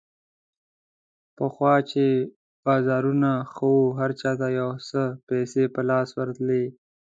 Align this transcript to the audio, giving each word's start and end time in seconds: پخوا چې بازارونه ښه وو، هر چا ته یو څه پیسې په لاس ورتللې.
پخوا 1.37 1.73
چې 1.91 2.05
بازارونه 2.65 3.31
ښه 3.51 3.67
وو، 3.73 3.85
هر 3.99 4.11
چا 4.21 4.31
ته 4.39 4.47
یو 4.59 4.69
څه 4.89 5.01
پیسې 5.29 5.63
په 5.73 5.81
لاس 5.89 6.09
ورتللې. 6.17 6.65